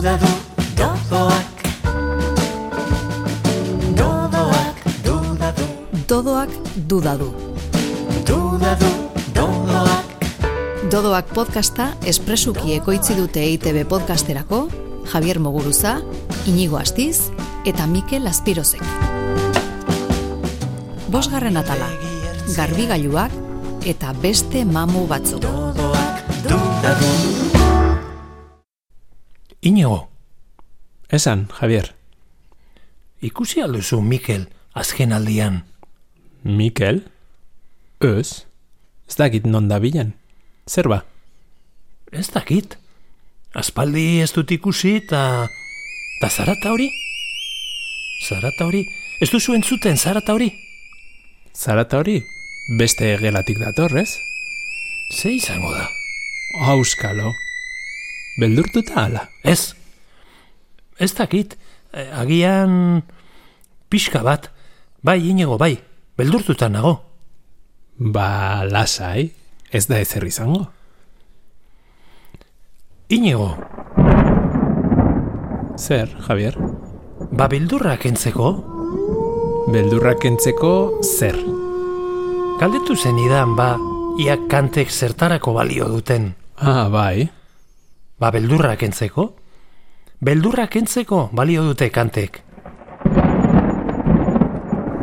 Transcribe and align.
duda 0.00 0.16
du, 0.16 0.28
dodoak. 0.76 1.58
Dodoak, 3.96 4.76
duda 5.04 5.50
du, 5.52 5.66
Dodoak 6.08 6.50
duda 6.88 7.16
du. 7.20 7.28
duda 8.24 8.72
du, 8.80 8.88
dodoak. 9.34 10.24
Dodoak 10.88 11.34
podcasta 11.36 11.90
espresuki 12.08 12.78
ekoitzi 12.78 13.18
dute 13.18 13.44
EITB 13.44 13.84
podcasterako 13.92 14.70
Javier 15.12 15.36
Moguruza, 15.38 15.98
Inigo 16.46 16.80
Astiz 16.80 17.28
eta 17.66 17.84
Mikel 17.84 18.24
Azpirozek. 18.26 18.80
Bosgarren 21.12 21.60
atala, 21.60 21.92
garbigailuak 22.56 23.36
eta 23.84 24.16
beste 24.16 24.64
mamu 24.64 25.04
batzuk. 25.12 25.44
Dodoak, 25.44 26.24
duda 26.48 27.59
du. 29.62 29.68
Inigo, 29.68 30.08
Esan, 31.08 31.48
Javier. 31.60 31.94
ikusi 33.20 33.60
alduzu 33.62 34.00
Mikel 34.00 34.46
azken 34.72 35.12
aldian. 35.12 35.64
Mikel? 36.42 37.02
Ez? 38.00 38.46
Ez 39.08 39.16
dakit 39.16 39.44
non 39.44 39.68
da 39.68 39.78
bilen. 39.78 40.14
Zer 40.66 40.88
ba? 40.88 41.04
Ez 42.12 42.30
dakit. 42.30 42.78
Aspaldi 43.52 44.20
ez 44.20 44.32
dut 44.32 44.50
ikusi 44.50 44.96
eta... 44.96 45.48
Ta 46.20 46.28
zarata 46.30 46.70
hori? 46.70 46.90
Zarata 48.22 48.64
hori? 48.64 48.86
Ez 49.20 49.30
duzu 49.30 49.54
entzuten 49.54 49.96
zarata 49.96 50.32
hori? 50.32 50.52
Zarata 51.52 51.98
hori? 51.98 52.22
Beste 52.78 53.16
gelatik 53.18 53.58
dator, 53.58 53.96
ez? 53.98 54.16
Ze 55.12 55.32
izango 55.34 55.72
da? 55.74 55.88
Auskalo. 56.70 57.34
Beldurtuta 58.40 59.04
ala. 59.04 59.26
Ez. 59.44 59.74
Ez 60.98 61.12
dakit. 61.14 61.56
Eh, 61.92 62.08
Agian... 62.20 63.02
Pixka 63.90 64.22
bat. 64.22 64.48
Bai, 65.02 65.18
inigo, 65.28 65.58
bai. 65.58 65.74
Beldurtuta 66.16 66.68
nago. 66.70 66.94
Ba, 67.98 68.64
lasai. 68.64 69.30
Ez 69.70 69.86
da 69.90 69.98
ezer 70.00 70.24
izango. 70.26 70.68
Inigo, 73.10 73.56
Zer, 75.80 76.10
Javier? 76.28 76.54
ba 77.32 77.46
beldurra 77.48 77.96
kentzeko? 77.96 78.50
Beldurrak 79.72 80.24
entzeko 80.28 81.00
zer? 81.02 81.38
Galdetu 82.60 82.94
zenidan, 82.96 83.54
ba, 83.56 83.70
ia 84.20 84.36
kantek 84.50 84.90
zertarako 84.92 85.54
balio 85.56 85.88
duten. 85.88 86.34
Ah, 86.60 86.88
bai. 86.92 87.30
Ba, 88.20 88.28
beldurra 88.28 88.74
kentzeko? 88.76 89.22
Beldurra 90.20 90.66
kentzeko 90.68 91.30
balio 91.32 91.62
dute 91.64 91.86
kantek. 91.88 92.42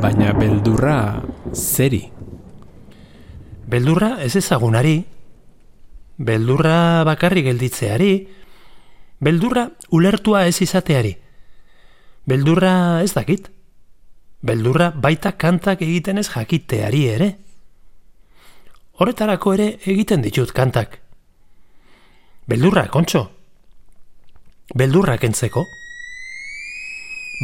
Baina 0.00 0.30
beldurra 0.32 0.94
zeri. 1.52 2.06
Beldurra 3.68 4.14
ez 4.24 4.32
ezagunari, 4.40 4.94
beldurra 6.16 7.04
bakarri 7.04 7.44
gelditzeari, 7.44 8.14
beldurra 9.20 9.66
ulertua 9.92 10.46
ez 10.48 10.56
izateari, 10.64 11.12
beldurra 12.24 12.74
ez 13.04 13.12
dakit, 13.12 13.52
beldurra 14.40 14.88
baita 14.96 15.36
kantak 15.36 15.84
egiten 15.84 16.16
ez 16.16 16.30
jakiteari 16.32 17.04
ere. 17.12 17.30
Horretarako 18.96 19.56
ere 19.60 19.70
egiten 19.84 20.24
ditut 20.24 20.56
kantak. 20.56 21.01
Beldurra, 22.46 22.88
kontxo. 22.90 23.28
Beldurra 24.74 25.14
kentzeko. 25.18 25.62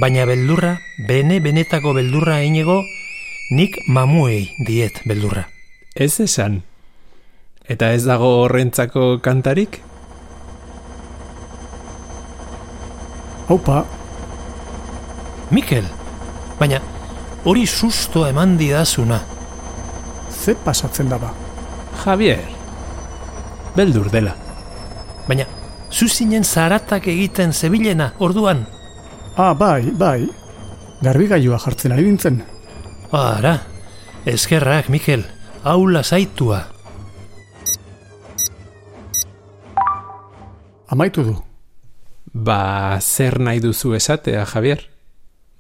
Baina 0.03 0.25
beldurra, 0.27 0.73
bene 1.07 1.39
benetako 1.41 1.93
beldurra 1.95 2.41
inigo, 2.43 2.81
nik 3.55 3.79
mamuei 3.87 4.49
diet 4.67 4.99
beldurra. 5.07 5.45
Ez 5.95 6.19
esan. 6.25 6.63
Eta 7.69 7.93
ez 7.95 8.03
dago 8.09 8.33
horrentzako 8.43 9.21
kantarik? 9.23 9.79
Haupa, 13.49 13.85
Mikel, 15.55 15.87
baina 16.59 16.83
hori 17.45 17.67
susto 17.67 18.27
eman 18.27 18.59
didazuna. 18.59 19.23
ze 20.31 20.55
pasatzen 20.55 21.09
daba? 21.09 21.33
Javier. 22.05 22.45
Beldur 23.77 24.11
dela. 24.11 24.48
Baina, 25.29 25.45
zuzinen 25.93 26.45
zaratak 26.45 27.07
egiten 27.13 27.53
zebilena, 27.53 28.13
orduan. 28.19 28.65
Ah, 29.37 29.55
bai, 29.55 29.91
bai. 29.93 30.29
Garbigailua 31.05 31.59
jartzen 31.63 31.93
ari 31.93 32.07
nintzen. 32.09 32.43
Ara, 33.13 33.59
eskerrak, 34.27 34.89
Mikel, 34.89 35.25
aula 35.63 36.03
zaitua. 36.03 36.65
Amaitu 40.89 41.25
du. 41.25 41.35
Ba, 42.33 42.99
zer 43.01 43.39
nahi 43.39 43.61
duzu 43.61 43.93
esatea, 43.95 44.47
Javier? 44.47 44.89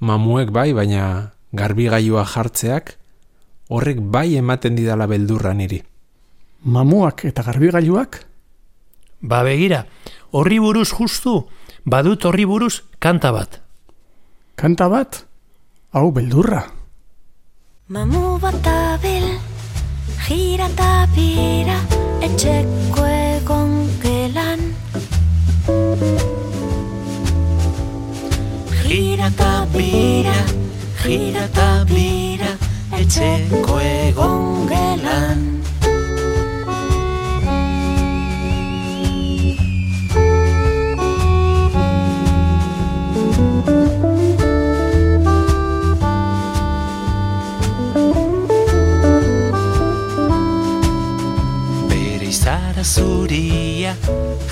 Mamuek 0.01 0.51
bai, 0.55 0.73
baina 0.73 1.35
garbigailua 1.53 2.25
jartzeak 2.29 2.97
horrek 3.69 4.01
bai 4.01 4.37
ematen 4.37 4.77
didala 4.77 5.07
beldurra 5.07 5.53
niri. 5.55 5.83
Mamuak 6.65 7.25
eta 7.29 7.45
garbigailuak? 7.47 8.23
Ba 9.21 9.43
begira, 9.43 9.87
horri 10.31 10.61
buruz 10.63 10.93
justu, 10.95 11.49
badut 11.85 12.25
horri 12.25 12.45
buruz 12.47 12.83
kanta 13.01 13.33
bat. 13.33 13.61
Kanta 14.55 14.89
bat? 14.89 15.25
Hau 15.91 16.13
beldurra. 16.15 16.63
Mamu 17.89 18.39
bat 18.39 18.55
dabil, 18.63 19.27
jira 20.29 20.69
eta 20.71 21.09
bira, 21.17 21.81
etxeko 22.23 23.07
egon 23.11 23.75
gelan. 24.03 24.61
Gira 28.87 29.33
eta 29.35 29.67
bira, 29.75 30.39
gira 31.03 31.45
eta 31.51 31.71
bira, 31.91 32.55
etxeko 33.03 33.81
egon 33.83 34.69
gelan. 34.71 35.58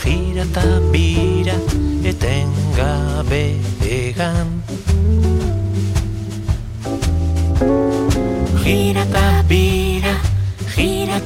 Gira 0.02 0.42
eta 0.42 0.64
bira, 0.92 1.56
etengabe 2.04 3.44
egan. 3.82 4.48
Gira 8.62 9.02
eta 9.02 9.26
bira, 9.48 10.14
gira 10.74 11.16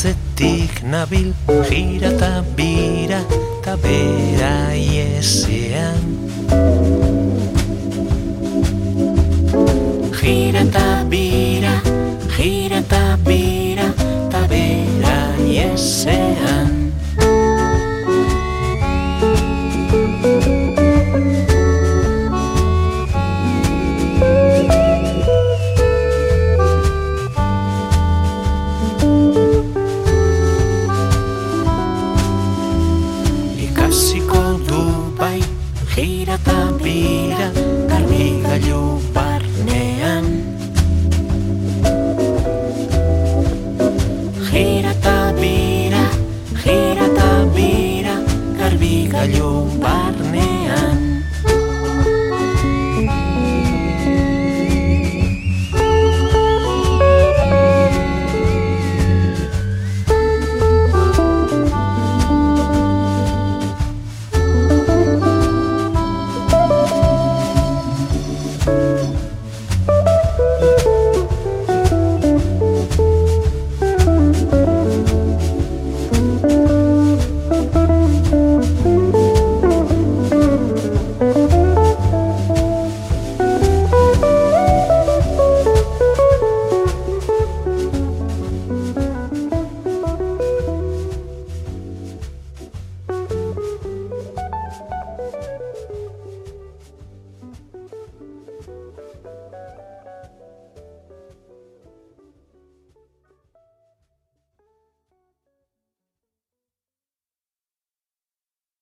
atzetik 0.00 0.80
nabil 0.80 1.36
Jira 1.68 2.08
ta 2.16 2.40
bira 2.56 3.20
ta 3.60 3.76
bera 3.76 4.72
iesean. 4.72 6.00
Jira 10.16 10.64
ta 10.72 11.04
bira, 11.04 11.74
bira. 13.28 13.59
Biratan 36.30 36.78
bira, 36.78 37.46
garbigalu 37.90 39.02
barnean. 39.14 40.26
Gira 44.46 44.94
ta 45.02 45.16
bira, 45.40 46.04
gira 46.62 47.06
ta 47.18 47.30
bira, 47.56 48.14
garbigalu 48.60 49.50